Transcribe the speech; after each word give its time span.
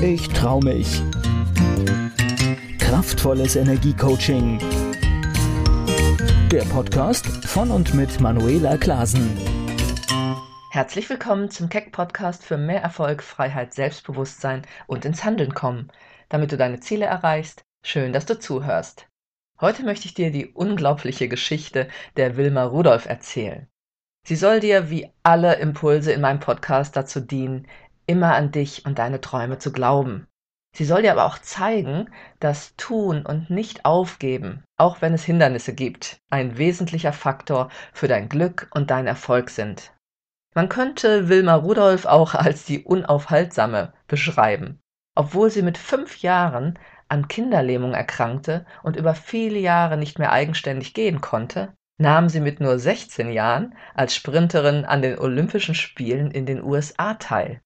Ich 0.00 0.28
trau 0.28 0.60
mich. 0.60 1.02
Kraftvolles 2.78 3.56
Energiecoaching. 3.56 4.60
Der 6.52 6.62
Podcast 6.66 7.26
von 7.26 7.72
und 7.72 7.94
mit 7.94 8.20
Manuela 8.20 8.76
Klasen. 8.76 9.36
Herzlich 10.70 11.10
willkommen 11.10 11.50
zum 11.50 11.68
Keck 11.68 11.90
Podcast 11.90 12.44
für 12.44 12.56
mehr 12.56 12.80
Erfolg, 12.80 13.24
Freiheit, 13.24 13.74
Selbstbewusstsein 13.74 14.62
und 14.86 15.04
ins 15.04 15.24
Handeln 15.24 15.52
kommen, 15.52 15.90
damit 16.28 16.52
du 16.52 16.56
deine 16.56 16.78
Ziele 16.78 17.06
erreichst. 17.06 17.62
Schön, 17.82 18.12
dass 18.12 18.24
du 18.24 18.38
zuhörst. 18.38 19.08
Heute 19.60 19.82
möchte 19.82 20.06
ich 20.06 20.14
dir 20.14 20.30
die 20.30 20.46
unglaubliche 20.46 21.28
Geschichte 21.28 21.88
der 22.16 22.36
Wilma 22.36 22.62
Rudolph 22.62 23.06
erzählen. 23.06 23.66
Sie 24.24 24.36
soll 24.36 24.60
dir 24.60 24.90
wie 24.90 25.10
alle 25.22 25.54
Impulse 25.54 26.12
in 26.12 26.20
meinem 26.20 26.38
Podcast 26.38 26.94
dazu 26.94 27.18
dienen, 27.18 27.66
immer 28.08 28.34
an 28.34 28.50
dich 28.50 28.84
und 28.86 28.98
deine 28.98 29.20
Träume 29.20 29.58
zu 29.58 29.70
glauben. 29.70 30.26
Sie 30.74 30.84
soll 30.84 31.02
dir 31.02 31.12
aber 31.12 31.24
auch 31.24 31.38
zeigen, 31.38 32.10
dass 32.40 32.76
Tun 32.76 33.24
und 33.24 33.50
nicht 33.50 33.84
aufgeben, 33.84 34.64
auch 34.76 35.00
wenn 35.00 35.14
es 35.14 35.24
Hindernisse 35.24 35.74
gibt, 35.74 36.20
ein 36.30 36.58
wesentlicher 36.58 37.12
Faktor 37.12 37.70
für 37.92 38.08
dein 38.08 38.28
Glück 38.28 38.68
und 38.74 38.90
dein 38.90 39.06
Erfolg 39.06 39.50
sind. 39.50 39.92
Man 40.54 40.68
könnte 40.68 41.28
Wilma 41.28 41.54
Rudolph 41.54 42.06
auch 42.06 42.34
als 42.34 42.64
die 42.64 42.84
Unaufhaltsame 42.84 43.92
beschreiben. 44.06 44.80
Obwohl 45.14 45.50
sie 45.50 45.62
mit 45.62 45.78
fünf 45.78 46.18
Jahren 46.22 46.78
an 47.08 47.28
Kinderlähmung 47.28 47.94
erkrankte 47.94 48.66
und 48.82 48.96
über 48.96 49.14
viele 49.14 49.58
Jahre 49.58 49.96
nicht 49.96 50.18
mehr 50.18 50.32
eigenständig 50.32 50.94
gehen 50.94 51.20
konnte, 51.20 51.72
nahm 51.98 52.28
sie 52.28 52.40
mit 52.40 52.60
nur 52.60 52.78
16 52.78 53.30
Jahren 53.32 53.74
als 53.94 54.14
Sprinterin 54.14 54.84
an 54.84 55.02
den 55.02 55.18
Olympischen 55.18 55.74
Spielen 55.74 56.30
in 56.30 56.46
den 56.46 56.62
USA 56.62 57.14
teil. 57.14 57.60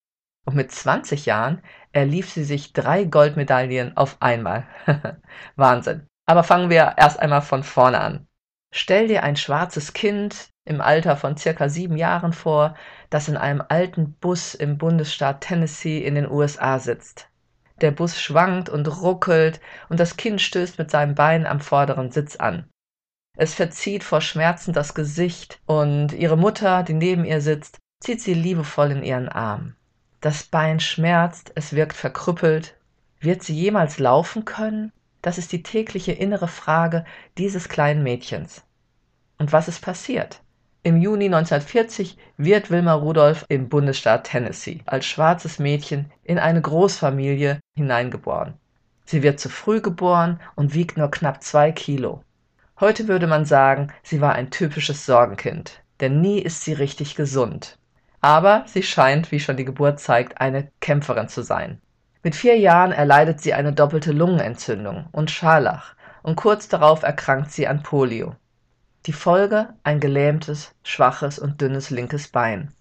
Und 0.45 0.57
mit 0.57 0.73
20 0.73 1.27
Jahren 1.27 1.63
erlief 1.93 2.31
sie 2.31 2.45
sich 2.45 2.73
drei 2.73 3.05
Goldmedaillen 3.05 3.97
auf 3.97 4.17
einmal. 4.21 4.67
Wahnsinn. 5.57 6.07
Aber 6.27 6.45
fangen 6.45 6.71
wir 6.71 6.95
erst 6.97 7.21
einmal 7.21 7.43
von 7.43 7.62
vorne 7.62 8.01
an. 8.01 8.27
Stell 8.75 9.09
dir 9.09 9.23
ein 9.23 9.37
schwarzes 9.37 9.93
Kind 9.93 10.49
im 10.65 10.81
Alter 10.81 11.17
von 11.17 11.37
circa 11.37 11.69
sieben 11.69 11.97
Jahren 11.97 12.33
vor, 12.33 12.75
das 13.11 13.29
in 13.29 13.37
einem 13.37 13.62
alten 13.69 14.15
Bus 14.15 14.55
im 14.55 14.79
Bundesstaat 14.79 15.43
Tennessee 15.43 15.99
in 15.99 16.15
den 16.15 16.31
USA 16.31 16.79
sitzt. 16.79 17.29
Der 17.81 17.91
Bus 17.91 18.21
schwankt 18.21 18.69
und 18.69 18.87
ruckelt 18.87 19.61
und 19.89 19.99
das 19.99 20.17
Kind 20.17 20.41
stößt 20.41 20.79
mit 20.79 20.91
seinem 20.91 21.15
Bein 21.15 21.47
am 21.47 21.61
vorderen 21.61 22.12
Sitz 22.12 22.37
an. 22.37 22.69
Es 23.37 23.55
verzieht 23.55 24.05
vor 24.05 24.21
Schmerzen 24.21 24.73
das 24.73 24.95
Gesicht 24.95 25.61
und 25.67 26.12
ihre 26.12 26.37
Mutter, 26.37 26.83
die 26.83 26.95
neben 26.95 27.25
ihr 27.25 27.41
sitzt, 27.41 27.79
zieht 28.01 28.21
sie 28.21 28.34
liebevoll 28.34 28.91
in 28.91 29.03
ihren 29.03 29.29
Arm. 29.29 29.75
Das 30.23 30.45
Bein 30.45 30.78
schmerzt, 30.78 31.51
es 31.56 31.73
wirkt 31.73 31.97
verkrüppelt. 31.97 32.77
Wird 33.19 33.42
sie 33.42 33.56
jemals 33.56 33.98
laufen 33.98 34.45
können? 34.45 34.92
Das 35.20 35.37
ist 35.37 35.51
die 35.51 35.65
tägliche 35.65 36.12
innere 36.12 36.47
Frage 36.47 37.05
dieses 37.39 37.69
kleinen 37.69 38.05
Mädchens. 38.05 38.62
Und 39.39 39.53
was 39.53 39.67
ist 39.67 39.81
passiert? 39.81 40.41
Im 40.84 41.00
Juni 41.00 41.25
1940 41.25 42.17
wird 42.37 42.70
Wilma 42.70 42.93
Rudolph 42.95 43.47
im 43.48 43.69
Bundesstaat 43.69 44.23
Tennessee 44.23 44.83
als 44.87 45.06
schwarzes 45.06 45.59
Mädchen 45.59 46.12
in 46.23 46.39
eine 46.39 46.61
Großfamilie 46.61 47.59
hineingeboren. 47.75 48.55
Sie 49.05 49.25
wird 49.25 49.41
zu 49.41 49.48
früh 49.48 49.81
geboren 49.81 50.39
und 50.55 50.73
wiegt 50.73 50.97
nur 50.97 51.11
knapp 51.11 51.43
zwei 51.43 51.73
Kilo. 51.73 52.23
Heute 52.78 53.09
würde 53.09 53.27
man 53.27 53.45
sagen, 53.45 53.93
sie 54.05 54.20
war 54.20 54.34
ein 54.34 54.53
typisches 54.53 55.05
Sorgenkind, 55.05 55.83
denn 55.98 56.20
nie 56.20 56.39
ist 56.39 56.62
sie 56.62 56.75
richtig 56.75 57.17
gesund. 57.17 57.77
Aber 58.23 58.62
sie 58.67 58.84
scheint, 58.84 59.33
wie 59.33 59.41
schon 59.41 59.56
die 59.56 59.65
Geburt 59.65 59.98
zeigt, 59.98 60.41
eine 60.41 60.70
Kämpferin 60.81 61.28
zu 61.28 61.42
sein. 61.42 61.81
Mit 62.23 62.37
vier 62.37 62.56
Jahren 62.56 62.92
erleidet 62.92 63.41
sie 63.41 63.53
eine 63.53 63.73
doppelte 63.73 64.12
Lungenentzündung 64.12 65.09
und 65.11 65.33
Scharlach 65.33 65.97
und 66.23 66.37
kurz 66.37 66.69
darauf 66.69 67.03
erkrankt 67.03 67.50
sie 67.50 67.66
an 67.66 67.83
Polio. 67.83 68.37
Die 69.06 69.12
Folge 69.12 69.71
ein 69.83 69.99
gelähmtes, 69.99 70.72
schwaches 70.84 71.41
und 71.41 71.60
dünnes 71.60 71.91
linkes 71.91 72.28
Bein. 72.28 72.72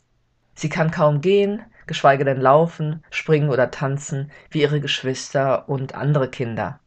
Sie 0.53 0.69
kann 0.69 0.91
kaum 0.91 1.21
gehen, 1.21 1.63
geschweige 1.87 2.23
denn 2.23 2.39
laufen, 2.39 3.03
springen 3.09 3.49
oder 3.49 3.71
tanzen 3.71 4.31
wie 4.51 4.61
ihre 4.61 4.79
Geschwister 4.79 5.67
und 5.67 5.95
andere 5.95 6.29
Kinder. 6.29 6.79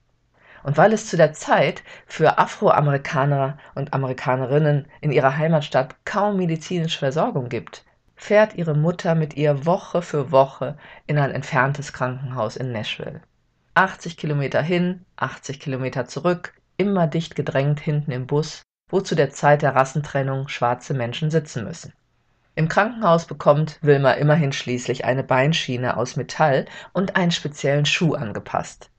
Und 0.63 0.77
weil 0.77 0.93
es 0.93 1.09
zu 1.09 1.17
der 1.17 1.33
Zeit 1.33 1.83
für 2.07 2.39
Afroamerikaner 2.39 3.59
und 3.75 3.93
Amerikanerinnen 3.93 4.87
in 5.01 5.11
ihrer 5.11 5.37
Heimatstadt 5.37 5.97
kaum 6.05 6.37
medizinische 6.37 7.01
Versorgung 7.01 7.49
gibt, 7.49 7.84
fährt 8.17 8.55
ihre 8.55 8.75
Mutter 8.75 9.15
mit 9.15 9.35
ihr 9.35 9.67
Woche 9.67 10.03
für 10.03 10.31
Woche 10.31 10.77
in 11.07 11.19
ein 11.19 11.31
entferntes 11.31 11.93
Krankenhaus 11.93 12.57
in 12.57 12.73
Nashville. 12.73 13.21
80 13.75 14.17
Kilometer 14.17 14.63
hin, 14.63 15.05
80 15.17 15.61
Kilometer 15.61 16.07
zurück, 16.07 16.55
immer 16.77 17.07
dicht 17.07 17.35
gedrängt 17.35 17.81
hinten 17.81 18.13
im 18.13 18.27
Bus, 18.27 18.63
wo 18.89 19.01
zu 19.01 19.15
der 19.15 19.31
Zeit 19.31 19.63
der 19.63 19.75
Rassentrennung 19.75 20.49
schwarze 20.49 20.95
Menschen 20.95 21.31
sitzen 21.31 21.65
müssen. 21.65 21.93
Im 22.57 22.69
Krankenhaus 22.69 23.27
bekommt 23.27 23.79
Wilma 23.83 24.13
immerhin 24.13 24.53
schließlich 24.53 25.05
eine 25.05 25.25
Beinschiene 25.25 25.97
aus 25.97 26.15
Metall 26.15 26.67
und 26.93 27.17
einen 27.17 27.33
speziellen 27.33 27.85
Schuh 27.85 28.15
angepasst. 28.15 28.91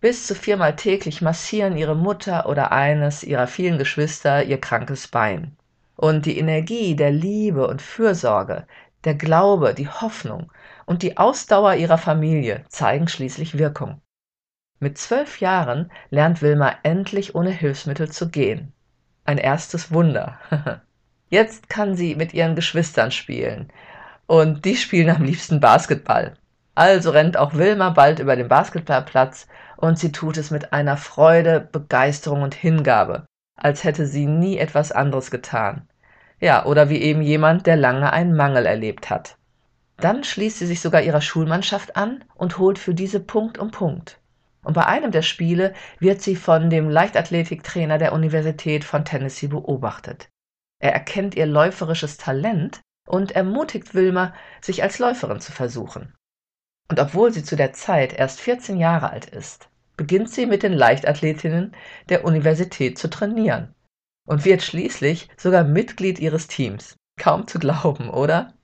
Bis 0.00 0.26
zu 0.26 0.34
viermal 0.34 0.74
täglich 0.74 1.22
massieren 1.22 1.76
ihre 1.76 1.94
Mutter 1.94 2.48
oder 2.48 2.72
eines 2.72 3.22
ihrer 3.22 3.46
vielen 3.46 3.78
Geschwister 3.78 4.42
ihr 4.42 4.60
krankes 4.60 5.06
Bein. 5.08 5.56
Und 5.96 6.26
die 6.26 6.38
Energie 6.38 6.96
der 6.96 7.10
Liebe 7.10 7.66
und 7.66 7.82
Fürsorge, 7.82 8.66
der 9.04 9.14
Glaube, 9.14 9.74
die 9.74 9.88
Hoffnung 9.88 10.50
und 10.86 11.02
die 11.02 11.16
Ausdauer 11.16 11.74
ihrer 11.74 11.98
Familie 11.98 12.64
zeigen 12.68 13.08
schließlich 13.08 13.58
Wirkung. 13.58 14.00
Mit 14.80 14.98
zwölf 14.98 15.40
Jahren 15.40 15.90
lernt 16.10 16.42
Wilma 16.42 16.74
endlich 16.82 17.34
ohne 17.34 17.50
Hilfsmittel 17.50 18.10
zu 18.10 18.28
gehen. 18.28 18.72
Ein 19.24 19.38
erstes 19.38 19.92
Wunder. 19.92 20.38
Jetzt 21.30 21.68
kann 21.68 21.96
sie 21.96 22.14
mit 22.14 22.34
ihren 22.34 22.54
Geschwistern 22.54 23.10
spielen. 23.10 23.72
Und 24.26 24.64
die 24.64 24.76
spielen 24.76 25.14
am 25.14 25.22
liebsten 25.22 25.60
Basketball. 25.60 26.36
Also 26.74 27.10
rennt 27.10 27.36
auch 27.36 27.54
Wilma 27.54 27.90
bald 27.90 28.18
über 28.18 28.36
den 28.36 28.48
Basketballplatz 28.48 29.46
und 29.76 29.98
sie 29.98 30.12
tut 30.12 30.36
es 30.36 30.50
mit 30.50 30.72
einer 30.72 30.96
Freude, 30.96 31.60
Begeisterung 31.60 32.42
und 32.42 32.54
Hingabe, 32.54 33.26
als 33.56 33.84
hätte 33.84 34.06
sie 34.06 34.26
nie 34.26 34.58
etwas 34.58 34.92
anderes 34.92 35.30
getan. 35.30 35.88
Ja, 36.40 36.66
oder 36.66 36.88
wie 36.88 37.00
eben 37.00 37.22
jemand, 37.22 37.66
der 37.66 37.76
lange 37.76 38.12
einen 38.12 38.34
Mangel 38.34 38.66
erlebt 38.66 39.10
hat. 39.10 39.36
Dann 39.96 40.24
schließt 40.24 40.58
sie 40.58 40.66
sich 40.66 40.80
sogar 40.80 41.02
ihrer 41.02 41.20
Schulmannschaft 41.20 41.96
an 41.96 42.24
und 42.34 42.58
holt 42.58 42.78
für 42.78 42.94
diese 42.94 43.20
Punkt 43.20 43.58
um 43.58 43.70
Punkt. 43.70 44.20
Und 44.64 44.74
bei 44.74 44.86
einem 44.86 45.12
der 45.12 45.22
Spiele 45.22 45.74
wird 46.00 46.22
sie 46.22 46.36
von 46.36 46.70
dem 46.70 46.88
Leichtathletiktrainer 46.88 47.98
der 47.98 48.12
Universität 48.12 48.82
von 48.82 49.04
Tennessee 49.04 49.46
beobachtet. 49.46 50.28
Er 50.80 50.92
erkennt 50.92 51.34
ihr 51.36 51.46
läuferisches 51.46 52.16
Talent 52.16 52.80
und 53.06 53.32
ermutigt 53.32 53.94
Wilma, 53.94 54.34
sich 54.60 54.82
als 54.82 54.98
Läuferin 54.98 55.40
zu 55.40 55.52
versuchen. 55.52 56.14
Und 56.90 56.98
obwohl 56.98 57.32
sie 57.32 57.44
zu 57.44 57.56
der 57.56 57.72
Zeit 57.72 58.12
erst 58.14 58.40
14 58.40 58.78
Jahre 58.78 59.10
alt 59.10 59.26
ist, 59.26 59.68
beginnt 59.96 60.30
sie 60.30 60.46
mit 60.46 60.62
den 60.62 60.72
Leichtathletinnen 60.72 61.72
der 62.08 62.24
Universität 62.24 62.98
zu 62.98 63.08
trainieren 63.08 63.74
und 64.26 64.44
wird 64.44 64.62
schließlich 64.62 65.28
sogar 65.36 65.64
Mitglied 65.64 66.18
ihres 66.18 66.46
Teams. 66.46 66.96
Kaum 67.16 67.46
zu 67.46 67.58
glauben, 67.58 68.10
oder? 68.10 68.54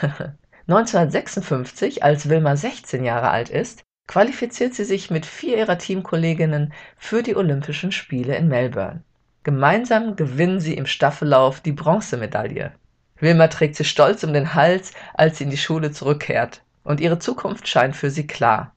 1956, 0.68 2.02
als 2.02 2.28
Wilma 2.28 2.56
16 2.56 3.04
Jahre 3.04 3.30
alt 3.30 3.50
ist, 3.50 3.82
qualifiziert 4.06 4.74
sie 4.74 4.84
sich 4.84 5.10
mit 5.10 5.26
vier 5.26 5.58
ihrer 5.58 5.78
Teamkolleginnen 5.78 6.72
für 6.96 7.22
die 7.22 7.36
Olympischen 7.36 7.92
Spiele 7.92 8.36
in 8.36 8.48
Melbourne. 8.48 9.02
Gemeinsam 9.42 10.16
gewinnen 10.16 10.60
sie 10.60 10.74
im 10.74 10.86
Staffellauf 10.86 11.60
die 11.60 11.72
Bronzemedaille. 11.72 12.72
Wilma 13.18 13.48
trägt 13.48 13.76
sie 13.76 13.84
stolz 13.84 14.22
um 14.24 14.32
den 14.32 14.54
Hals, 14.54 14.92
als 15.14 15.38
sie 15.38 15.44
in 15.44 15.50
die 15.50 15.56
Schule 15.56 15.90
zurückkehrt. 15.90 16.62
Und 16.84 17.00
ihre 17.00 17.18
Zukunft 17.18 17.68
scheint 17.68 17.96
für 17.96 18.10
sie 18.10 18.26
klar. 18.26 18.74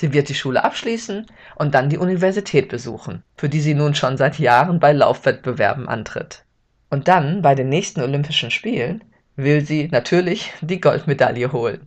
Sie 0.00 0.14
wird 0.14 0.30
die 0.30 0.34
Schule 0.34 0.64
abschließen 0.64 1.26
und 1.56 1.74
dann 1.74 1.90
die 1.90 1.98
Universität 1.98 2.70
besuchen, 2.70 3.22
für 3.36 3.50
die 3.50 3.60
sie 3.60 3.74
nun 3.74 3.94
schon 3.94 4.16
seit 4.16 4.38
Jahren 4.38 4.80
bei 4.80 4.94
Laufwettbewerben 4.94 5.90
antritt. 5.90 6.46
Und 6.88 7.06
dann, 7.06 7.42
bei 7.42 7.54
den 7.54 7.68
nächsten 7.68 8.00
Olympischen 8.00 8.50
Spielen, 8.50 9.04
will 9.36 9.60
sie 9.60 9.88
natürlich 9.92 10.54
die 10.62 10.80
Goldmedaille 10.80 11.52
holen. 11.52 11.86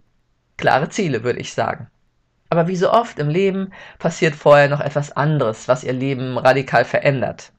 Klare 0.57 0.89
Ziele, 0.89 1.24
würde 1.24 1.39
ich 1.39 1.56
sagen. 1.56 1.88
Aber 2.51 2.68
wie 2.68 2.75
so 2.75 2.92
oft 2.92 3.18
im 3.18 3.30
Leben 3.30 3.74
passiert 3.98 4.36
vorher 4.36 4.69
noch 4.69 4.81
etwas 4.81 5.12
anderes, 5.13 5.68
was 5.68 5.83
ihr 5.83 5.94
Leben 5.94 6.38
radikal 6.38 6.86
verändert. 6.86 7.51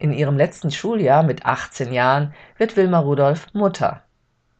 In 0.00 0.12
ihrem 0.12 0.36
letzten 0.36 0.72
Schuljahr 0.72 1.22
mit 1.22 1.46
18 1.46 1.92
Jahren 1.92 2.34
wird 2.58 2.76
Wilma 2.76 2.98
Rudolph 2.98 3.46
Mutter. 3.52 4.02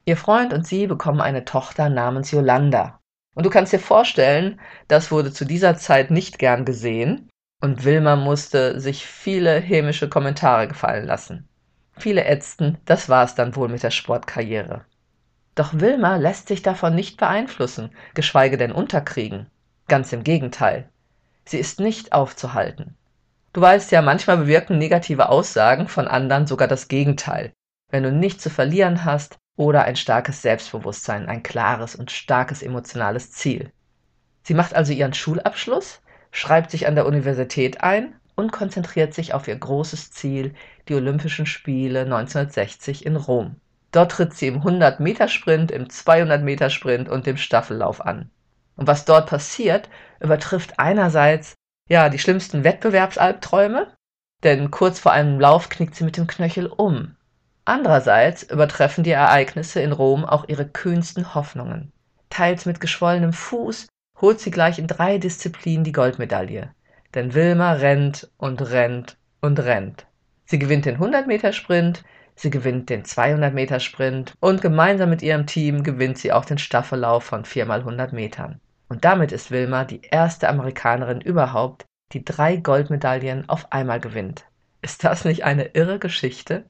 Ihr 0.04 0.16
Freund 0.16 0.52
und 0.52 0.64
sie 0.64 0.86
bekommen 0.86 1.20
eine 1.20 1.44
Tochter 1.44 1.88
namens 1.88 2.30
Yolanda. 2.30 3.00
Und 3.36 3.44
du 3.44 3.50
kannst 3.50 3.74
dir 3.74 3.78
vorstellen, 3.78 4.58
das 4.88 5.10
wurde 5.10 5.30
zu 5.30 5.44
dieser 5.44 5.76
Zeit 5.76 6.10
nicht 6.10 6.38
gern 6.38 6.64
gesehen 6.64 7.28
und 7.60 7.84
Wilma 7.84 8.16
musste 8.16 8.80
sich 8.80 9.06
viele 9.06 9.60
hämische 9.60 10.08
Kommentare 10.08 10.66
gefallen 10.68 11.04
lassen. 11.04 11.46
Viele 11.98 12.24
ätzten, 12.24 12.78
das 12.86 13.10
war 13.10 13.24
es 13.24 13.34
dann 13.34 13.54
wohl 13.54 13.68
mit 13.68 13.82
der 13.82 13.90
Sportkarriere. 13.90 14.86
Doch 15.54 15.74
Wilma 15.74 16.16
lässt 16.16 16.48
sich 16.48 16.62
davon 16.62 16.94
nicht 16.94 17.18
beeinflussen, 17.18 17.90
geschweige 18.14 18.56
denn 18.56 18.72
unterkriegen. 18.72 19.50
Ganz 19.86 20.14
im 20.14 20.24
Gegenteil. 20.24 20.88
Sie 21.44 21.58
ist 21.58 21.78
nicht 21.78 22.14
aufzuhalten. 22.14 22.96
Du 23.52 23.60
weißt 23.60 23.92
ja, 23.92 24.00
manchmal 24.00 24.38
bewirken 24.38 24.78
negative 24.78 25.28
Aussagen 25.28 25.88
von 25.88 26.08
anderen 26.08 26.46
sogar 26.46 26.68
das 26.68 26.88
Gegenteil. 26.88 27.52
Wenn 27.90 28.02
du 28.02 28.12
nichts 28.12 28.42
zu 28.42 28.48
verlieren 28.48 29.04
hast 29.04 29.38
oder 29.56 29.84
ein 29.84 29.96
starkes 29.96 30.42
Selbstbewusstsein, 30.42 31.26
ein 31.26 31.42
klares 31.42 31.96
und 31.96 32.10
starkes 32.10 32.62
emotionales 32.62 33.32
Ziel. 33.32 33.72
Sie 34.42 34.54
macht 34.54 34.74
also 34.74 34.92
ihren 34.92 35.14
Schulabschluss, 35.14 36.00
schreibt 36.30 36.70
sich 36.70 36.86
an 36.86 36.94
der 36.94 37.06
Universität 37.06 37.82
ein 37.82 38.14
und 38.36 38.52
konzentriert 38.52 39.14
sich 39.14 39.34
auf 39.34 39.48
ihr 39.48 39.56
großes 39.56 40.10
Ziel, 40.10 40.54
die 40.88 40.94
Olympischen 40.94 41.46
Spiele 41.46 42.02
1960 42.02 43.06
in 43.06 43.16
Rom. 43.16 43.56
Dort 43.92 44.12
tritt 44.12 44.34
sie 44.34 44.48
im 44.48 44.62
100-Meter-Sprint, 44.62 45.70
im 45.70 45.86
200-Meter-Sprint 45.86 47.08
und 47.08 47.26
dem 47.26 47.38
Staffellauf 47.38 48.04
an. 48.04 48.30
Und 48.76 48.86
was 48.86 49.06
dort 49.06 49.28
passiert, 49.30 49.88
übertrifft 50.20 50.78
einerseits 50.78 51.54
ja 51.88 52.10
die 52.10 52.18
schlimmsten 52.18 52.62
Wettbewerbsalbträume, 52.62 53.94
denn 54.44 54.70
kurz 54.70 55.00
vor 55.00 55.12
einem 55.12 55.40
Lauf 55.40 55.70
knickt 55.70 55.94
sie 55.94 56.04
mit 56.04 56.18
dem 56.18 56.26
Knöchel 56.26 56.66
um. 56.66 57.15
Andererseits 57.66 58.44
übertreffen 58.44 59.02
die 59.02 59.10
Ereignisse 59.10 59.80
in 59.80 59.90
Rom 59.90 60.24
auch 60.24 60.44
ihre 60.46 60.68
kühnsten 60.68 61.34
Hoffnungen. 61.34 61.92
Teils 62.30 62.64
mit 62.64 62.78
geschwollenem 62.78 63.32
Fuß 63.32 63.88
holt 64.20 64.38
sie 64.38 64.52
gleich 64.52 64.78
in 64.78 64.86
drei 64.86 65.18
Disziplinen 65.18 65.82
die 65.82 65.90
Goldmedaille. 65.90 66.70
Denn 67.14 67.34
Wilma 67.34 67.72
rennt 67.72 68.30
und 68.36 68.62
rennt 68.70 69.16
und 69.40 69.58
rennt. 69.58 70.06
Sie 70.44 70.60
gewinnt 70.60 70.84
den 70.84 70.98
100-Meter-Sprint, 70.98 72.04
sie 72.36 72.50
gewinnt 72.50 72.88
den 72.88 73.02
200-Meter-Sprint 73.02 74.34
und 74.38 74.62
gemeinsam 74.62 75.10
mit 75.10 75.22
ihrem 75.22 75.46
Team 75.46 75.82
gewinnt 75.82 76.18
sie 76.18 76.32
auch 76.32 76.44
den 76.44 76.58
Staffellauf 76.58 77.24
von 77.24 77.42
4x100 77.42 78.14
Metern. 78.14 78.60
Und 78.88 79.04
damit 79.04 79.32
ist 79.32 79.50
Wilma 79.50 79.84
die 79.84 80.02
erste 80.02 80.48
Amerikanerin 80.48 81.20
überhaupt, 81.20 81.84
die 82.12 82.24
drei 82.24 82.58
Goldmedaillen 82.58 83.48
auf 83.48 83.72
einmal 83.72 83.98
gewinnt. 83.98 84.44
Ist 84.82 85.02
das 85.02 85.24
nicht 85.24 85.42
eine 85.42 85.64
irre 85.74 85.98
Geschichte? 85.98 86.64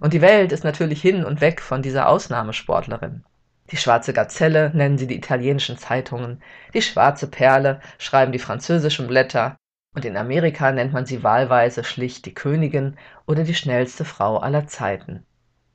Und 0.00 0.12
die 0.12 0.20
Welt 0.20 0.52
ist 0.52 0.64
natürlich 0.64 1.00
hin 1.00 1.24
und 1.24 1.40
weg 1.40 1.60
von 1.60 1.82
dieser 1.82 2.08
Ausnahmesportlerin. 2.08 3.24
Die 3.70 3.76
schwarze 3.76 4.12
Gazelle 4.12 4.70
nennen 4.74 4.98
sie 4.98 5.06
die 5.06 5.16
italienischen 5.16 5.78
Zeitungen, 5.78 6.42
die 6.74 6.82
schwarze 6.82 7.26
Perle 7.26 7.80
schreiben 7.98 8.32
die 8.32 8.38
französischen 8.38 9.08
Blätter, 9.08 9.56
und 9.94 10.04
in 10.04 10.16
Amerika 10.16 10.70
nennt 10.72 10.92
man 10.92 11.06
sie 11.06 11.22
wahlweise 11.22 11.82
schlicht 11.82 12.26
die 12.26 12.34
Königin 12.34 12.98
oder 13.26 13.44
die 13.44 13.54
schnellste 13.54 14.04
Frau 14.04 14.36
aller 14.36 14.66
Zeiten. 14.66 15.24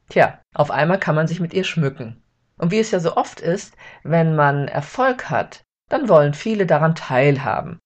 Tja, 0.10 0.40
auf 0.54 0.70
einmal 0.70 1.00
kann 1.00 1.16
man 1.16 1.28
sich 1.28 1.40
mit 1.40 1.54
ihr 1.54 1.64
schmücken. 1.64 2.22
Und 2.58 2.70
wie 2.70 2.80
es 2.80 2.92
ja 2.92 3.00
so 3.00 3.18
oft 3.18 3.42
ist, 3.42 3.76
wenn 4.04 4.36
man 4.36 4.68
Erfolg 4.68 5.32
hat, 5.32 5.64
dann 5.90 6.08
wollen 6.08 6.36
viele 6.36 6.68
daran 6.68 6.94
teilhaben. 6.94 7.80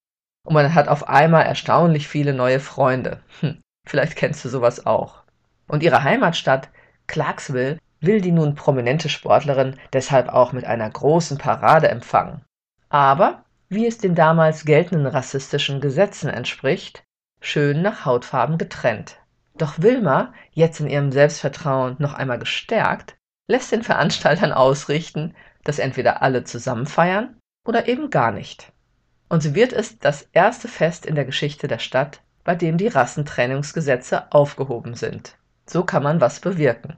Und 0.45 0.53
man 0.53 0.75
hat 0.75 0.89
auf 0.89 1.07
einmal 1.07 1.45
erstaunlich 1.45 2.09
viele 2.09 2.33
neue 2.33 2.59
Freunde. 2.59 3.21
Hm, 3.39 3.61
vielleicht 3.87 4.17
kennst 4.17 4.43
du 4.43 4.49
sowas 4.49 4.85
auch. 4.85 5.23
Und 5.67 5.83
ihre 5.83 6.03
Heimatstadt 6.03 6.69
Clarksville 7.07 7.79
will 8.01 8.21
die 8.21 8.31
nun 8.31 8.55
prominente 8.55 9.09
Sportlerin 9.09 9.77
deshalb 9.93 10.29
auch 10.29 10.51
mit 10.51 10.65
einer 10.65 10.89
großen 10.89 11.37
Parade 11.37 11.89
empfangen. 11.89 12.43
Aber, 12.89 13.45
wie 13.69 13.87
es 13.87 13.97
den 13.97 14.15
damals 14.15 14.65
geltenden 14.65 15.07
rassistischen 15.07 15.81
Gesetzen 15.81 16.29
entspricht, 16.29 17.03
schön 17.41 17.81
nach 17.81 18.05
Hautfarben 18.05 18.57
getrennt. 18.57 19.17
Doch 19.57 19.79
Wilma, 19.79 20.33
jetzt 20.51 20.79
in 20.79 20.87
ihrem 20.87 21.11
Selbstvertrauen 21.11 21.95
noch 21.99 22.13
einmal 22.13 22.39
gestärkt, 22.39 23.15
lässt 23.47 23.71
den 23.71 23.83
Veranstaltern 23.83 24.51
ausrichten, 24.51 25.33
dass 25.63 25.79
entweder 25.79 26.21
alle 26.21 26.43
zusammen 26.43 26.85
feiern 26.85 27.37
oder 27.65 27.87
eben 27.87 28.09
gar 28.09 28.31
nicht. 28.31 28.71
Und 29.29 29.41
so 29.41 29.55
wird 29.55 29.73
es 29.73 29.97
das 29.99 30.27
erste 30.33 30.67
Fest 30.67 31.05
in 31.05 31.15
der 31.15 31.25
Geschichte 31.25 31.67
der 31.67 31.79
Stadt, 31.79 32.21
bei 32.43 32.55
dem 32.55 32.77
die 32.77 32.87
Rassentrennungsgesetze 32.87 34.31
aufgehoben 34.31 34.93
sind. 34.93 35.37
So 35.65 35.83
kann 35.83 36.03
man 36.03 36.21
was 36.21 36.39
bewirken. 36.39 36.97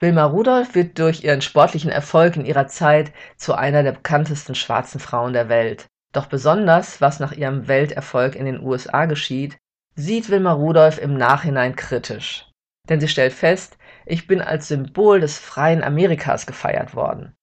Wilma 0.00 0.24
Rudolph 0.24 0.74
wird 0.74 0.98
durch 0.98 1.24
ihren 1.24 1.42
sportlichen 1.42 1.90
Erfolg 1.90 2.36
in 2.36 2.44
ihrer 2.44 2.68
Zeit 2.68 3.12
zu 3.36 3.54
einer 3.54 3.82
der 3.82 3.92
bekanntesten 3.92 4.54
schwarzen 4.54 5.00
Frauen 5.00 5.32
der 5.32 5.48
Welt. 5.48 5.86
Doch 6.12 6.26
besonders, 6.26 7.00
was 7.00 7.18
nach 7.18 7.32
ihrem 7.32 7.66
Welterfolg 7.66 8.36
in 8.36 8.46
den 8.46 8.60
USA 8.60 9.06
geschieht, 9.06 9.58
sieht 9.96 10.30
Wilma 10.30 10.52
Rudolph 10.52 10.98
im 10.98 11.16
Nachhinein 11.16 11.74
kritisch. 11.74 12.46
Denn 12.88 13.00
sie 13.00 13.08
stellt 13.08 13.32
fest, 13.32 13.76
ich 14.06 14.26
bin 14.26 14.40
als 14.40 14.68
Symbol 14.68 15.20
des 15.20 15.38
freien 15.38 15.82
Amerikas 15.82 16.46
gefeiert 16.46 16.94
worden. 16.94 17.34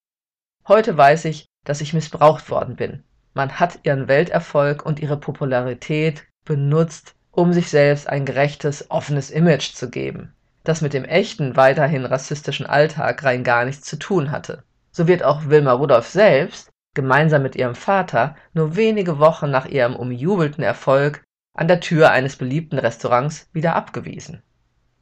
Heute 0.68 0.98
weiß 0.98 1.26
ich, 1.26 1.46
dass 1.66 1.82
ich 1.82 1.94
missbraucht 1.94 2.50
worden 2.50 2.76
bin. 2.76 3.04
Man 3.34 3.60
hat 3.60 3.80
ihren 3.84 4.08
Welterfolg 4.08 4.86
und 4.86 5.00
ihre 5.00 5.18
Popularität 5.18 6.26
benutzt, 6.46 7.15
um 7.36 7.52
sich 7.52 7.70
selbst 7.70 8.08
ein 8.08 8.26
gerechtes, 8.26 8.90
offenes 8.90 9.30
Image 9.30 9.74
zu 9.74 9.90
geben, 9.90 10.34
das 10.64 10.82
mit 10.82 10.94
dem 10.94 11.04
echten, 11.04 11.58
weiterhin 11.58 12.06
rassistischen 12.06 12.66
Alltag 12.66 13.24
rein 13.24 13.44
gar 13.44 13.66
nichts 13.66 13.86
zu 13.86 13.98
tun 13.98 14.32
hatte. 14.32 14.64
So 14.92 15.08
wird 15.08 15.24
auch 15.24 15.46
Wilma 15.46 15.74
Rudolph 15.74 16.08
selbst, 16.08 16.70
gemeinsam 16.94 17.44
mit 17.44 17.58
ihrem 17.58 17.76
Vater, 17.76 18.36
nur 18.54 18.78
wenige 18.78 19.20
Wochen 19.20 19.52
nach 19.52 19.66
ihrem 19.66 19.98
umjubelten 19.98 20.64
Erfolg 20.64 21.24
an 21.54 21.68
der 21.68 21.82
Tür 21.82 22.12
eines 22.12 22.38
beliebten 22.38 22.80
Restaurants 22.80 23.50
wieder 23.52 23.76
abgewiesen. 23.76 24.42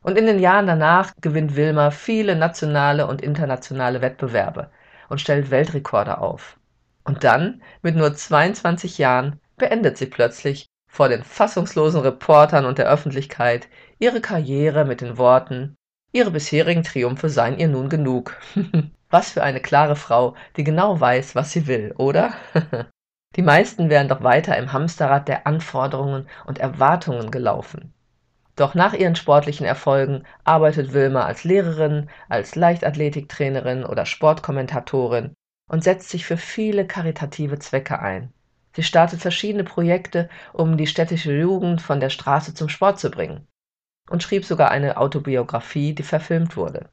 Und 0.01 0.17
in 0.17 0.25
den 0.25 0.39
Jahren 0.39 0.65
danach 0.65 1.13
gewinnt 1.21 1.55
Wilma 1.55 1.91
viele 1.91 2.35
nationale 2.35 3.05
und 3.05 3.21
internationale 3.21 4.01
Wettbewerbe, 4.01 4.71
und 5.07 5.21
stellt 5.21 5.51
Weltrekorde 5.51 6.17
auf. 6.17 6.57
Und 7.03 7.23
dann, 7.23 7.61
mit 7.83 7.95
nur 7.95 8.15
22 8.15 8.97
Jahren, 8.97 9.39
beendet 9.57 9.97
sie 9.97 10.07
plötzlich 10.07 10.65
vor 10.93 11.09
den 11.09 11.23
fassungslosen 11.23 12.01
Reportern 12.01 12.65
und 12.65 12.77
der 12.77 12.87
Öffentlichkeit 12.87 13.67
ihre 13.97 14.21
Karriere 14.21 14.85
mit 14.85 15.01
den 15.01 15.17
Worten 15.17 15.75
Ihre 16.15 16.29
bisherigen 16.29 16.83
Triumphe 16.83 17.27
seien 17.27 17.57
ihr 17.57 17.67
nun 17.67 17.89
genug. 17.89 18.39
was 19.09 19.31
für 19.31 19.41
eine 19.41 19.59
klare 19.59 19.95
Frau, 19.95 20.35
die 20.55 20.63
genau 20.63 20.99
weiß, 20.99 21.33
was 21.33 21.51
sie 21.51 21.65
will, 21.65 21.95
oder? 21.97 22.33
die 23.35 23.41
meisten 23.41 23.89
wären 23.89 24.07
doch 24.07 24.21
weiter 24.21 24.55
im 24.55 24.71
Hamsterrad 24.71 25.27
der 25.27 25.47
Anforderungen 25.47 26.27
und 26.45 26.59
Erwartungen 26.59 27.31
gelaufen. 27.31 27.95
Doch 28.55 28.75
nach 28.75 28.93
ihren 28.93 29.15
sportlichen 29.15 29.65
Erfolgen 29.65 30.23
arbeitet 30.43 30.93
Wilma 30.93 31.25
als 31.25 31.43
Lehrerin, 31.43 32.11
als 32.29 32.55
Leichtathletiktrainerin 32.55 33.83
oder 33.83 34.05
Sportkommentatorin 34.05 35.33
und 35.67 35.83
setzt 35.83 36.09
sich 36.09 36.27
für 36.27 36.37
viele 36.37 36.85
karitative 36.85 37.57
Zwecke 37.57 37.97
ein. 37.97 38.31
Sie 38.75 38.83
startet 38.83 39.21
verschiedene 39.21 39.63
Projekte, 39.63 40.29
um 40.51 40.77
die 40.77 40.87
städtische 40.87 41.33
Jugend 41.33 41.81
von 41.81 41.99
der 41.99 42.09
Straße 42.09 42.53
zum 42.53 42.69
Sport 42.69 42.99
zu 42.99 43.11
bringen. 43.11 43.47
Und 44.09 44.23
schrieb 44.23 44.45
sogar 44.45 44.71
eine 44.71 44.97
Autobiografie, 44.97 45.93
die 45.93 46.03
verfilmt 46.03 46.57
wurde. 46.57 46.89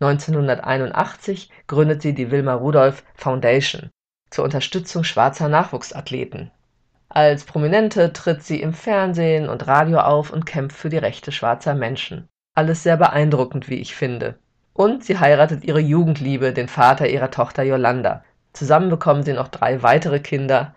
1981 0.00 1.50
gründet 1.66 2.02
sie 2.02 2.14
die 2.14 2.30
Wilma 2.30 2.54
Rudolph 2.54 3.04
Foundation 3.14 3.90
zur 4.30 4.44
Unterstützung 4.44 5.04
schwarzer 5.04 5.48
Nachwuchsathleten. 5.48 6.50
Als 7.08 7.44
Prominente 7.44 8.12
tritt 8.12 8.42
sie 8.42 8.60
im 8.60 8.74
Fernsehen 8.74 9.48
und 9.48 9.68
Radio 9.68 10.00
auf 10.00 10.32
und 10.32 10.46
kämpft 10.46 10.76
für 10.76 10.88
die 10.88 10.98
Rechte 10.98 11.30
schwarzer 11.30 11.74
Menschen. 11.74 12.28
Alles 12.56 12.82
sehr 12.82 12.96
beeindruckend, 12.96 13.68
wie 13.68 13.76
ich 13.76 13.94
finde. 13.94 14.36
Und 14.72 15.04
sie 15.04 15.20
heiratet 15.20 15.62
ihre 15.62 15.78
Jugendliebe, 15.78 16.52
den 16.52 16.66
Vater 16.66 17.08
ihrer 17.08 17.30
Tochter 17.30 17.62
Yolanda. 17.62 18.24
Zusammen 18.52 18.90
bekommen 18.90 19.22
sie 19.22 19.32
noch 19.32 19.46
drei 19.46 19.84
weitere 19.84 20.18
Kinder, 20.18 20.74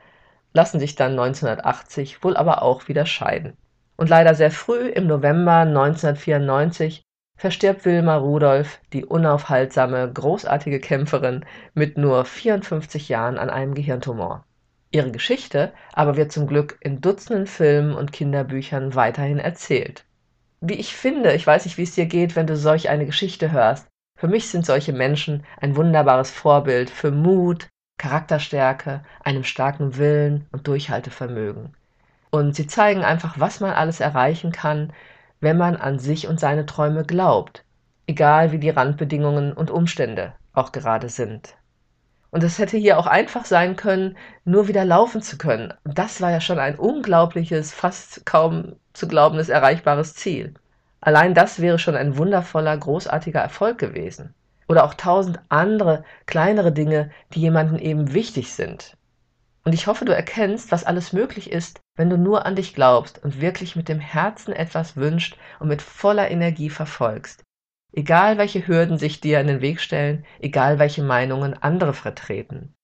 lassen 0.57 0.79
sich 0.79 0.95
dann 0.95 1.11
1980 1.11 2.23
wohl 2.23 2.35
aber 2.35 2.63
auch 2.63 2.87
wieder 2.87 3.05
scheiden. 3.05 3.53
Und 3.95 4.09
leider 4.09 4.33
sehr 4.33 4.49
früh, 4.49 4.89
im 4.89 5.05
November 5.05 5.59
1994, 5.59 7.03
verstirbt 7.37 7.85
Wilma 7.85 8.17
Rudolph, 8.17 8.79
die 8.91 9.05
unaufhaltsame, 9.05 10.11
großartige 10.11 10.79
Kämpferin, 10.79 11.45
mit 11.75 11.99
nur 11.99 12.25
54 12.25 13.07
Jahren 13.07 13.37
an 13.37 13.51
einem 13.51 13.75
Gehirntumor. 13.75 14.45
Ihre 14.89 15.11
Geschichte 15.11 15.73
aber 15.93 16.17
wird 16.17 16.31
zum 16.31 16.47
Glück 16.47 16.77
in 16.81 17.01
Dutzenden 17.01 17.45
Filmen 17.45 17.93
und 17.93 18.11
Kinderbüchern 18.11 18.95
weiterhin 18.95 19.37
erzählt. 19.37 20.05
Wie 20.59 20.79
ich 20.79 20.95
finde, 20.95 21.33
ich 21.33 21.45
weiß 21.45 21.65
nicht, 21.65 21.77
wie 21.77 21.83
es 21.83 21.93
dir 21.93 22.07
geht, 22.07 22.35
wenn 22.35 22.47
du 22.47 22.57
solch 22.57 22.89
eine 22.89 23.05
Geschichte 23.05 23.51
hörst. 23.51 23.87
Für 24.17 24.27
mich 24.27 24.49
sind 24.49 24.65
solche 24.65 24.93
Menschen 24.93 25.45
ein 25.61 25.75
wunderbares 25.75 26.31
Vorbild 26.31 26.89
für 26.89 27.11
Mut, 27.11 27.67
Charakterstärke, 27.97 29.01
einem 29.23 29.43
starken 29.43 29.97
Willen 29.97 30.47
und 30.51 30.67
Durchhaltevermögen. 30.67 31.73
Und 32.29 32.55
sie 32.55 32.67
zeigen 32.67 33.03
einfach, 33.03 33.39
was 33.39 33.59
man 33.59 33.71
alles 33.71 33.99
erreichen 33.99 34.51
kann, 34.51 34.93
wenn 35.39 35.57
man 35.57 35.75
an 35.75 35.99
sich 35.99 36.27
und 36.27 36.39
seine 36.39 36.65
Träume 36.65 37.03
glaubt, 37.03 37.63
egal 38.05 38.51
wie 38.51 38.59
die 38.59 38.69
Randbedingungen 38.69 39.53
und 39.53 39.71
Umstände 39.71 40.33
auch 40.53 40.71
gerade 40.71 41.09
sind. 41.09 41.55
Und 42.29 42.43
es 42.43 42.59
hätte 42.59 42.77
hier 42.77 42.99
auch 42.99 43.07
einfach 43.07 43.45
sein 43.45 43.75
können, 43.75 44.17
nur 44.43 44.67
wieder 44.67 44.83
laufen 44.83 45.21
zu 45.21 45.37
können. 45.37 45.73
das 45.85 46.21
war 46.21 46.31
ja 46.31 46.41
schon 46.41 46.59
ein 46.59 46.77
unglaubliches, 46.77 47.73
fast 47.73 48.25
kaum 48.25 48.75
zu 48.93 49.07
glaubendes 49.07 49.49
erreichbares 49.49 50.13
Ziel. 50.13 50.53
Allein 50.99 51.33
das 51.33 51.61
wäre 51.61 51.79
schon 51.79 51.95
ein 51.95 52.17
wundervoller, 52.17 52.75
großartiger 52.75 53.39
Erfolg 53.39 53.77
gewesen. 53.77 54.33
Oder 54.67 54.83
auch 54.83 54.93
tausend 54.93 55.39
andere 55.49 56.03
kleinere 56.25 56.71
Dinge, 56.71 57.11
die 57.33 57.41
jemandem 57.41 57.79
eben 57.79 58.13
wichtig 58.13 58.53
sind. 58.53 58.97
Und 59.63 59.73
ich 59.73 59.87
hoffe, 59.87 60.05
du 60.05 60.15
erkennst, 60.15 60.71
was 60.71 60.85
alles 60.85 61.11
möglich 61.11 61.51
ist, 61.51 61.81
wenn 61.97 62.09
du 62.09 62.17
nur 62.17 62.45
an 62.45 62.55
dich 62.55 62.73
glaubst 62.73 63.21
und 63.23 63.41
wirklich 63.41 63.75
mit 63.75 63.89
dem 63.89 63.99
Herzen 63.99 64.53
etwas 64.53 64.95
wünschst 64.95 65.35
und 65.59 65.67
mit 65.67 65.81
voller 65.81 66.31
Energie 66.31 66.69
verfolgst. 66.69 67.43
Egal 67.91 68.37
welche 68.37 68.65
Hürden 68.65 68.97
sich 68.97 69.19
dir 69.19 69.41
in 69.41 69.47
den 69.47 69.59
Weg 69.61 69.81
stellen, 69.81 70.25
egal 70.39 70.79
welche 70.79 71.03
Meinungen 71.03 71.53
andere 71.61 71.93
vertreten. 71.93 72.75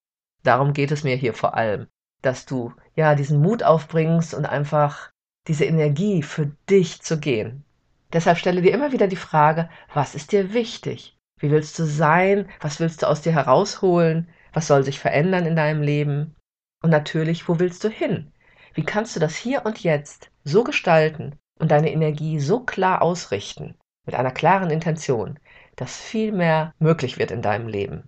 Darum 0.44 0.74
geht 0.74 0.92
es 0.92 1.04
mir 1.04 1.16
hier 1.16 1.34
vor 1.34 1.56
allem, 1.56 1.88
dass 2.22 2.46
du 2.46 2.74
ja 2.96 3.16
diesen 3.16 3.42
Mut 3.42 3.64
aufbringst 3.64 4.34
und 4.34 4.46
einfach 4.46 5.10
diese 5.48 5.66
Energie 5.66 6.22
für 6.22 6.52
dich 6.70 7.02
zu 7.02 7.20
gehen. 7.20 7.64
Deshalb 8.12 8.38
stelle 8.38 8.62
dir 8.62 8.74
immer 8.74 8.92
wieder 8.92 9.08
die 9.08 9.16
Frage, 9.16 9.70
was 9.94 10.16
ist 10.16 10.32
dir 10.32 10.54
wichtig? 10.54 11.13
Wie 11.44 11.52
willst 11.52 11.78
du 11.78 11.84
sein? 11.84 12.48
Was 12.62 12.80
willst 12.80 13.02
du 13.02 13.10
aus 13.10 13.20
dir 13.20 13.34
herausholen? 13.34 14.30
Was 14.54 14.68
soll 14.68 14.84
sich 14.84 14.98
verändern 14.98 15.46
in 15.46 15.58
deinem 15.58 15.82
Leben? 15.82 16.38
Und 16.82 16.90
natürlich, 16.90 17.50
wo 17.50 17.60
willst 17.60 17.84
du 17.84 17.90
hin? 17.90 18.32
Wie 18.74 18.86
kannst 18.86 19.14
du 19.14 19.20
das 19.20 19.36
hier 19.36 19.66
und 19.66 19.84
jetzt 19.84 20.32
so 20.46 20.64
gestalten 20.64 21.36
und 21.60 21.72
deine 21.72 21.92
Energie 21.92 22.40
so 22.40 22.62
klar 22.62 23.02
ausrichten, 23.02 23.76
mit 24.06 24.16
einer 24.16 24.32
klaren 24.32 24.70
Intention, 24.70 25.38
dass 25.76 26.00
viel 26.00 26.32
mehr 26.32 26.74
möglich 26.80 27.18
wird 27.18 27.30
in 27.30 27.42
deinem 27.42 27.68
Leben? 27.68 28.08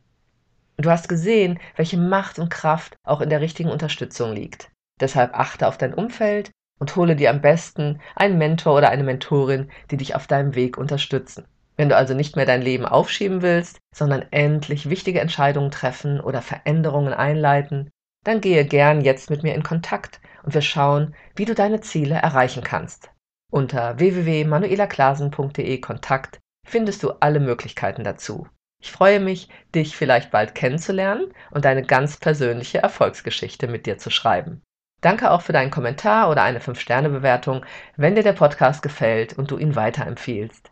Und 0.77 0.85
du 0.85 0.89
hast 0.89 1.09
gesehen, 1.09 1.59
welche 1.75 1.97
Macht 1.97 2.39
und 2.39 2.49
Kraft 2.49 2.95
auch 3.03 3.19
in 3.19 3.29
der 3.29 3.41
richtigen 3.41 3.69
Unterstützung 3.69 4.31
liegt. 4.31 4.71
Deshalb 5.01 5.37
achte 5.37 5.67
auf 5.67 5.77
dein 5.77 5.93
Umfeld 5.93 6.51
und 6.79 6.95
hole 6.95 7.17
dir 7.17 7.31
am 7.31 7.41
besten 7.41 7.99
einen 8.15 8.37
Mentor 8.37 8.77
oder 8.77 8.91
eine 8.91 9.03
Mentorin, 9.03 9.69
die 9.91 9.97
dich 9.97 10.15
auf 10.15 10.25
deinem 10.25 10.55
Weg 10.55 10.77
unterstützen. 10.77 11.45
Wenn 11.77 11.89
du 11.89 11.95
also 11.95 12.13
nicht 12.13 12.35
mehr 12.35 12.45
dein 12.45 12.61
Leben 12.61 12.85
aufschieben 12.85 13.41
willst, 13.41 13.79
sondern 13.93 14.25
endlich 14.31 14.89
wichtige 14.89 15.19
Entscheidungen 15.19 15.71
treffen 15.71 16.19
oder 16.19 16.41
Veränderungen 16.41 17.13
einleiten, 17.13 17.89
dann 18.23 18.41
gehe 18.41 18.65
gern 18.65 19.01
jetzt 19.01 19.29
mit 19.29 19.43
mir 19.43 19.53
in 19.53 19.63
Kontakt 19.63 20.19
und 20.43 20.53
wir 20.53 20.61
schauen, 20.61 21.15
wie 21.35 21.45
du 21.45 21.53
deine 21.53 21.81
Ziele 21.81 22.15
erreichen 22.15 22.63
kannst. 22.63 23.11
Unter 23.51 23.99
www.manuelaklasen.de 23.99 25.79
Kontakt 25.79 26.39
findest 26.65 27.03
du 27.03 27.11
alle 27.19 27.39
Möglichkeiten 27.39 28.03
dazu. 28.03 28.47
Ich 28.81 28.91
freue 28.91 29.19
mich, 29.19 29.49
dich 29.73 29.95
vielleicht 29.95 30.31
bald 30.31 30.55
kennenzulernen 30.55 31.31
und 31.51 31.65
deine 31.65 31.83
ganz 31.83 32.17
persönliche 32.17 32.79
Erfolgsgeschichte 32.79 33.67
mit 33.67 33.85
dir 33.85 33.97
zu 33.97 34.09
schreiben. 34.09 34.61
Danke 35.01 35.31
auch 35.31 35.41
für 35.41 35.53
deinen 35.53 35.71
Kommentar 35.71 36.29
oder 36.29 36.43
eine 36.43 36.59
5-Sterne-Bewertung, 36.59 37.65
wenn 37.95 38.15
dir 38.15 38.23
der 38.23 38.33
Podcast 38.33 38.81
gefällt 38.81 39.37
und 39.37 39.51
du 39.51 39.57
ihn 39.57 39.75
weiterempfiehlst. 39.75 40.71